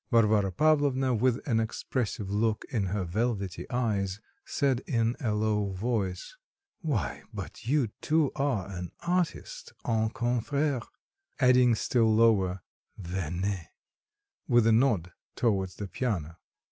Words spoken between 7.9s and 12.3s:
too are an artist, un confrère," adding still